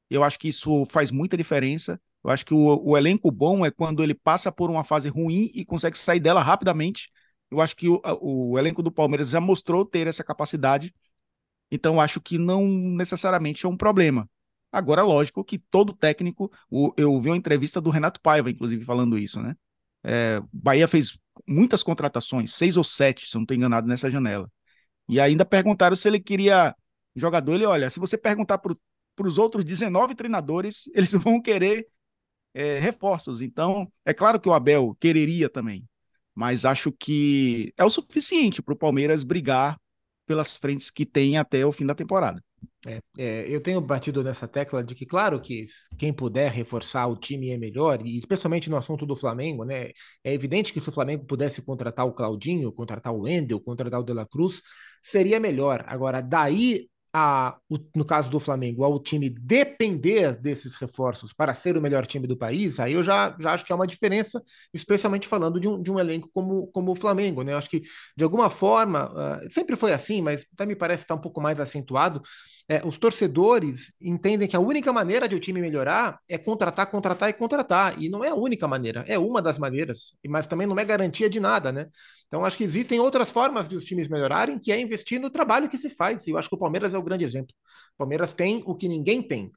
[0.09, 1.99] Eu acho que isso faz muita diferença.
[2.23, 5.49] Eu acho que o, o elenco bom é quando ele passa por uma fase ruim
[5.53, 7.09] e consegue sair dela rapidamente.
[7.49, 10.93] Eu acho que o, o elenco do Palmeiras já mostrou ter essa capacidade.
[11.71, 14.29] Então, acho que não necessariamente é um problema.
[14.71, 19.17] Agora, lógico que todo técnico, o, eu vi uma entrevista do Renato Paiva, inclusive, falando
[19.17, 19.55] isso, né?
[20.03, 24.49] É, Bahia fez muitas contratações, seis ou sete, se não estou enganado, nessa janela.
[25.07, 26.75] E ainda perguntaram se ele queria
[27.15, 27.53] jogador.
[27.53, 28.75] Ele, olha, se você perguntar para
[29.27, 31.87] os outros 19 treinadores, eles vão querer
[32.53, 33.41] é, reforços.
[33.41, 35.87] Então, é claro que o Abel quereria também,
[36.35, 39.79] mas acho que é o suficiente para o Palmeiras brigar
[40.25, 42.43] pelas frentes que tem até o fim da temporada.
[42.85, 45.65] É, é, eu tenho batido nessa tecla de que, claro, que
[45.97, 49.91] quem puder reforçar o time é melhor, e especialmente no assunto do Flamengo, né?
[50.23, 54.03] É evidente que se o Flamengo pudesse contratar o Claudinho, contratar o Wendel, contratar o
[54.03, 54.61] De La Cruz,
[55.01, 55.83] seria melhor.
[55.87, 61.75] Agora, daí a, o, no caso do Flamengo, ao time depender desses reforços para ser
[61.75, 64.41] o melhor time do país, aí eu já, já acho que é uma diferença,
[64.73, 67.53] especialmente falando de um, de um elenco como, como o Flamengo, né?
[67.53, 67.81] Eu acho que,
[68.15, 71.59] de alguma forma, uh, sempre foi assim, mas até me parece estar um pouco mais
[71.59, 72.21] acentuado,
[72.69, 77.29] é, os torcedores entendem que a única maneira de o time melhorar é contratar, contratar
[77.29, 78.01] e contratar.
[78.01, 81.29] E não é a única maneira, é uma das maneiras, mas também não é garantia
[81.29, 81.87] de nada, né?
[82.27, 85.69] Então, acho que existem outras formas de os times melhorarem, que é investir no trabalho
[85.69, 86.27] que se faz.
[86.27, 87.55] E eu acho que o Palmeiras é o grande exemplo.
[87.95, 89.49] O Palmeiras tem o que ninguém tem,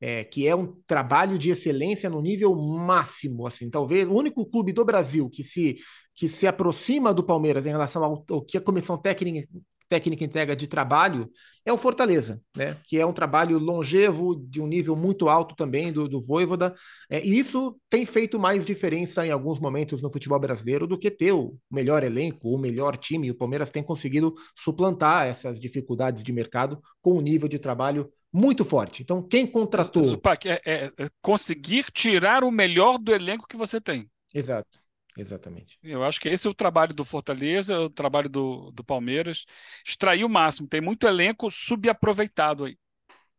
[0.00, 3.46] é, que é um trabalho de excelência no nível máximo.
[3.46, 5.76] Assim, talvez o único clube do Brasil que se
[6.16, 9.46] que se aproxima do Palmeiras em relação ao, ao que a comissão técnica,
[9.88, 11.30] técnica entrega de trabalho
[11.64, 12.76] é o Fortaleza, né?
[12.84, 16.74] Que é um trabalho longevo, de um nível muito alto também do, do Voivoda.
[17.10, 21.10] É, e isso tem feito mais diferença em alguns momentos no futebol brasileiro do que
[21.10, 23.30] ter o melhor elenco, o melhor time.
[23.30, 28.64] O Palmeiras tem conseguido suplantar essas dificuldades de mercado com um nível de trabalho muito
[28.64, 29.02] forte.
[29.02, 30.20] Então, quem contratou.
[30.44, 34.08] É, é, é conseguir tirar o melhor do elenco que você tem.
[34.34, 34.85] Exato.
[35.16, 35.78] Exatamente.
[35.82, 39.46] Eu acho que esse é o trabalho do Fortaleza, o trabalho do, do Palmeiras.
[39.86, 40.68] Extrair o máximo.
[40.68, 42.76] Tem muito elenco subaproveitado aí.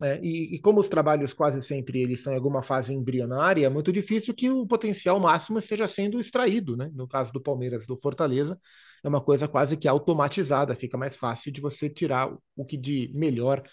[0.02, 3.70] É, e, e, como os trabalhos quase sempre eles estão em alguma fase embrionária, é
[3.70, 6.92] muito difícil que o potencial máximo esteja sendo extraído, né?
[6.94, 8.60] No caso do Palmeiras, do Fortaleza,
[9.04, 13.12] é uma coisa quase que automatizada, fica mais fácil de você tirar o que de
[13.16, 13.64] melhor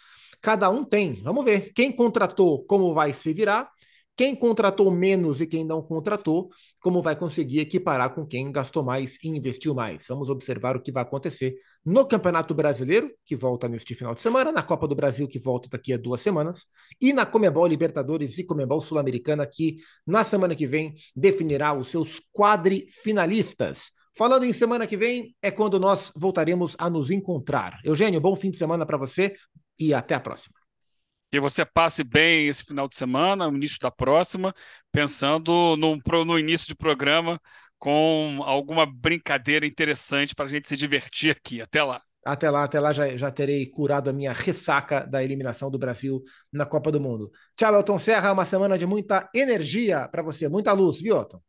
[0.40, 1.12] cada um tem.
[1.12, 3.71] Vamos ver quem contratou, como vai se virar
[4.16, 6.48] quem contratou menos e quem não contratou,
[6.81, 10.07] como vai conseguir equiparar com quem gastou mais e investiu mais?
[10.09, 14.53] Vamos observar o que vai acontecer no Campeonato Brasileiro, que volta neste final de semana,
[14.53, 16.66] na Copa do Brasil, que volta daqui a duas semanas,
[17.00, 22.20] e na Comebol Libertadores e Comebol Sul-Americana, que na semana que vem definirá os seus
[22.33, 23.90] quadrifinalistas.
[24.16, 27.81] Falando em semana que vem, é quando nós voltaremos a nos encontrar.
[27.83, 29.35] Eugênio, bom fim de semana para você
[29.77, 30.63] e até a próxima.
[31.35, 34.55] Que você passe bem esse final de semana, no início da próxima,
[34.92, 37.40] pensando no, no início de programa
[37.77, 41.61] com alguma brincadeira interessante para a gente se divertir aqui.
[41.61, 42.01] Até lá.
[42.25, 46.23] Até lá, até lá já, já terei curado a minha ressaca da eliminação do Brasil
[46.53, 47.33] na Copa do Mundo.
[47.57, 48.31] Tchau, Elton Serra.
[48.31, 51.42] Uma semana de muita energia para você, muita luz, viu, Elton?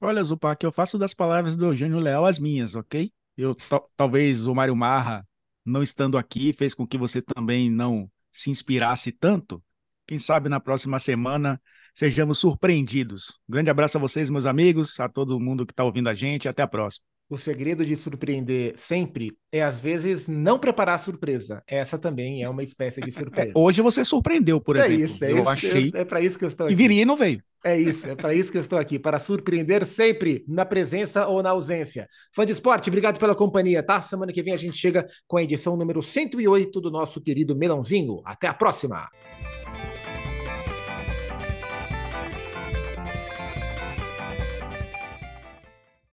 [0.00, 3.12] Olha, Zupac, eu faço das palavras do Eugênio Leal as minhas, ok?
[3.36, 3.54] Eu
[3.96, 5.24] talvez o Mário Marra,
[5.64, 9.62] não estando aqui, fez com que você também não se inspirasse tanto,
[10.06, 11.60] quem sabe na próxima semana
[11.94, 13.38] sejamos surpreendidos.
[13.48, 16.48] Grande abraço a vocês, meus amigos, a todo mundo que está ouvindo a gente.
[16.48, 17.09] Até a próxima.
[17.30, 21.62] O segredo de surpreender sempre é, às vezes, não preparar a surpresa.
[21.64, 23.50] Essa também é uma espécie de surpresa.
[23.50, 25.04] É, hoje você surpreendeu, por é exemplo.
[25.04, 25.92] Isso, é eu isso, achei.
[25.94, 26.72] É, é para isso que eu estou aqui.
[26.72, 27.40] E viria e não veio.
[27.64, 31.42] É isso, é para isso que eu estou aqui, para surpreender sempre na presença ou
[31.42, 32.08] na ausência.
[32.34, 34.00] Fã de esporte, obrigado pela companhia, tá?
[34.00, 38.22] Semana que vem a gente chega com a edição número 108 do nosso querido Melãozinho.
[38.24, 39.08] Até a próxima!